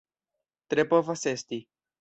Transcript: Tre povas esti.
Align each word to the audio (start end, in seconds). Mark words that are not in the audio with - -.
Tre 0.73 0.87
povas 0.95 1.31
esti. 1.37 1.65